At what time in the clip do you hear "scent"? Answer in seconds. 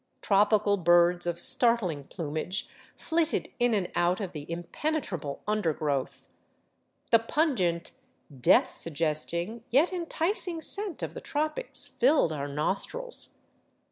10.59-11.03